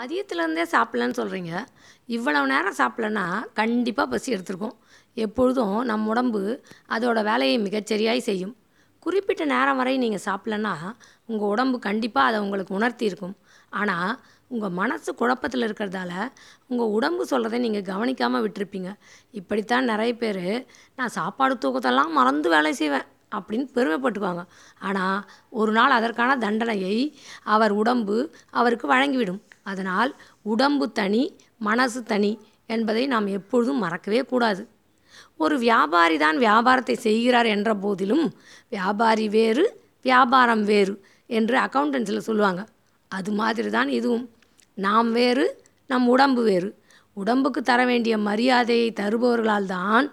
[0.00, 1.52] மதியத்துலேருந்தே சாப்பிட்லன்னு சொல்கிறீங்க.
[2.06, 4.76] இவ்வளவு நேரம் சாப்பிட்லன்னா கண்டிப்பாக பசி எடுத்திருக்கும்.
[5.14, 6.40] எப்பொழுதும் நம் உடம்பு
[6.88, 8.54] அதோடய வேலையை மிகச்சரியாய் செய்யும்.
[8.98, 10.72] குறிப்பிட்ட நேரம் வரை நீங்கள் சாப்பிட்லன்னா
[11.26, 13.34] உங்கள் உடம்பு கண்டிப்பாக அதை உங்களுக்கு உணர்த்தி இருக்கும்.
[13.72, 14.12] ஆனால்
[14.48, 16.12] உங்கள் மனசு குழப்பத்தில் இருக்கிறதால
[16.66, 18.92] உங்கள் உடம்பு சொல்கிறத நீங்கள் கவனிக்காமல் விட்டுருப்பீங்க.
[19.30, 24.44] இப்படித்தான் நிறைய பேர் நான் சாப்பாடு தூக்கத்தெல்லாம் மறந்து வேலை செய்வேன் அப்படின்னு பெருமைப்பட்டுக்குவாங்க.
[24.78, 25.20] ஆனால்
[25.50, 26.96] ஒரு நாள் அதற்கான தண்டனையை
[27.44, 28.16] அவர் உடம்பு
[28.50, 29.40] அவருக்கு வழங்கிவிடும்.
[29.72, 30.10] அதனால்
[30.52, 31.22] உடம்பு தனி
[31.68, 32.32] மனசு தனி
[32.74, 34.62] என்பதை நாம் எப்பொழுதும் மறக்கவே கூடாது.
[35.44, 38.26] ஒரு வியாபாரி தான் வியாபாரத்தை செய்கிறார் என்ற போதிலும்
[38.74, 39.64] வியாபாரி வேறு
[40.04, 40.94] வியாபாரம் வேறு
[41.30, 42.62] என்று அக்கௌண்டன்ஸில் சொல்லுவாங்க.
[43.10, 44.26] அது மாதிரி தான் இதுவும்.
[44.78, 45.46] நாம் வேறு
[45.90, 46.68] நம் உடம்பு வேறு.
[47.16, 50.06] உடம்புக்கு தர வேண்டிய மரியாதையை தருபவர்களால் தான்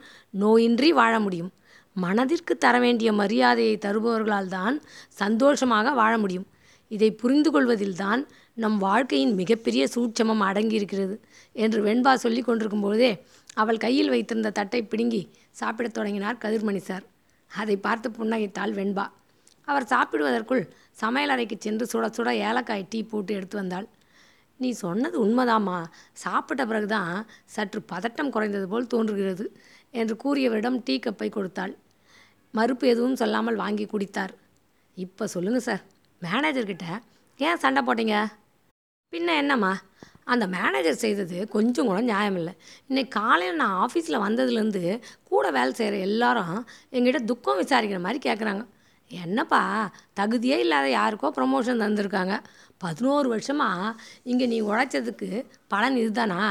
[0.43, 1.51] நோயின்றி வாழ முடியும்.
[1.95, 4.75] மனதிற்கு தர வேண்டிய மரியாதையை தருபவர்களால் தான்
[5.21, 6.47] சந்தோஷமாக வாழ முடியும்.
[6.91, 8.21] இதை புரிந்து கொள்வதில்தான்
[8.61, 11.15] நம் வாழ்க்கையின் மிகப்பெரிய சூட்சமம் அடங்கியிருக்கிறது
[11.63, 13.09] என்று வெண்பா சொல்லி கொண்டிருக்கும் பொழுதே
[13.53, 15.19] அவள் கையில் வைத்திருந்த தட்டை பிடுங்கி
[15.51, 17.03] சாப்பிடத் தொடங்கினார் கதிர்மணி சார்.
[17.47, 19.05] அதை பார்த்து புன்னகைத்தாள் வெண்பா.
[19.63, 20.63] அவர் சாப்பிடுவதற்குள்
[21.01, 23.87] சமையலறைக்கு சென்று சுட சுட ஏலக்காய் டீ போட்டு எடுத்து வந்தாள்.
[24.57, 25.77] நீ சொன்னது உண்மைதாம்மா.
[26.23, 27.13] சாப்பிட்ட பிறகுதான்
[27.45, 29.47] சற்று பதட்டம் குறைந்தது போல் தோன்றுகிறது
[29.91, 31.75] என்று கூறியவரிடம் டீ கப்பை கொடுத்தாள்.
[32.51, 34.33] மறுப்பு எதுவும் சொல்லாமல் வாங்கி குடித்தார்.
[34.95, 35.85] இப்போ சொல்லுங்கள் சார்.
[36.21, 36.87] மேனேஜர்கிட்ட
[37.39, 38.17] ஏன் சண்டை போட்டீங்க?
[39.13, 39.69] பின்ன என்னம்மா?
[40.31, 44.81] அந்த மேனேஜர் செய்தது கொஞ்சம் கூட நியாயம் இல்லை காலையில் நான் ஆஃபீஸில் வந்ததுலேருந்து
[45.29, 46.57] கூட வேலை செய்கிற எல்லாரும்
[46.95, 48.63] எங்கிட்ட துக்கம் விசாரிக்கிற மாதிரி கேட்குறாங்க
[49.11, 49.61] என்னப்பா
[50.19, 52.35] தகுதியே இல்லாத யாருக்கோ ப்ரொமோஷன் தந்திருக்காங்க.
[52.77, 53.93] பதினோரு வருஷமாக
[54.31, 55.29] இங்கே நீ உழைச்சதுக்கு
[55.73, 56.41] பலன் இதுதானா?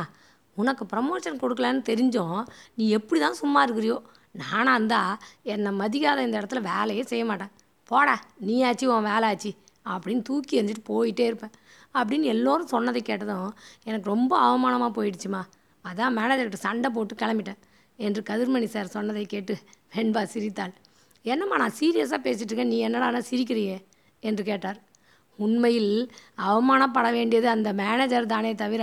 [0.57, 2.39] உனக்கு ப்ரமோஷன் கொடுக்கலன்னு தெரிஞ்சும்
[2.75, 3.99] நீ எப்படி தான் சும்மா இருக்கிறியோ?
[4.43, 5.15] நானாக இருந்தால்
[5.55, 7.53] என்னை மதிக்காத இந்த இடத்துல வேலையே செய்ய மாட்டேன்.
[7.91, 9.53] போடா நீ ஆச்சு உன் வேலை ஆச்சு.
[9.93, 11.55] அப்படின்னு தூக்கி எறிஞ்சிட்டு போயிட்டே இருப்பேன்.
[11.95, 13.51] அப்படின்னு எல்லோரும் சொன்னதை கேட்டதும்
[13.85, 15.43] எனக்கு ரொம்ப அவமானமாக போயிடுச்சுமா.
[15.85, 17.61] அதான் மேனேஜர்கிட்ட சண்டை போட்டு கிளம்பிட்டேன்
[17.99, 19.55] என்று கதிர்மணி சார் சொன்னதை கேட்டு
[19.95, 20.75] வெண்பா சிரித்தாள்.
[21.25, 23.77] என்னம்மா நான் சீரியஸாக பேசிகிட்டு இருக்கேன் நீ என்னடா சிரிக்கிறியே
[24.23, 24.79] என்று கேட்டார்.
[25.39, 26.13] உண்மையில்
[26.49, 28.83] அவமானப்பட வேண்டியது அந்த மேனேஜர் தானே தவிர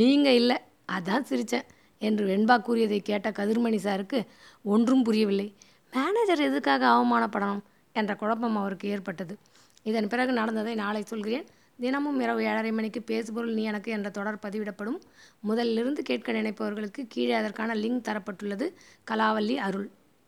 [0.00, 0.56] நீங்கள் இல்லை
[0.92, 1.66] அதான் சிரித்தேன்
[2.02, 4.18] என்று வெண்பா கூறியதை கேட்ட கதிர்மணி சாருக்கு
[4.62, 5.48] ஒன்றும் புரியவில்லை.
[5.92, 7.62] மேனேஜர் எதுக்காக அவமானப்படணும்
[7.92, 9.34] என்ற குழப்பம் அவருக்கு ஏற்பட்டது.
[9.84, 11.46] இதன் பிறகு நடந்ததை நாளை சொல்கிறேன்.
[11.80, 14.98] தினமும் இரவு ஏழரை மணிக்கு பேசுபொருள் நீ எனக்கு என்ற தொடர் பதிவிடப்படும்.
[15.48, 18.66] முதலிலிருந்து கேட்க நினைப்பவர்களுக்கு கீழே அதற்கான லிங்க் தரப்பட்டுள்ளது.
[19.10, 19.90] கலாவல்லி அருள்.